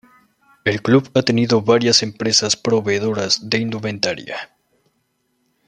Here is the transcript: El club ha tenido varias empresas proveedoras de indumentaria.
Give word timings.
El 0.65 0.81
club 0.81 1.11
ha 1.13 1.21
tenido 1.21 1.61
varias 1.61 2.01
empresas 2.01 2.55
proveedoras 2.57 3.51
de 3.51 3.59
indumentaria. 3.59 4.49